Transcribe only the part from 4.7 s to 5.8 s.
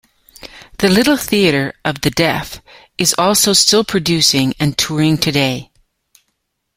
touring today.